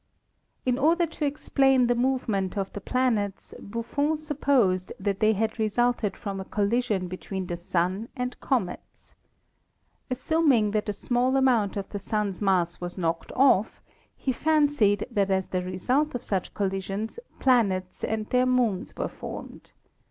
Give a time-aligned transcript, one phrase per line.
[0.65, 6.17] In order to explain the movement of the planets, Buffon supposed that they had resulted
[6.17, 9.13] from a collision between the Sun and comets.
[10.09, 13.79] Assuming that a small amount of the Sun's mass was knocked off,
[14.17, 19.71] he fancied that as the result of such collisions planets and their moons were formed.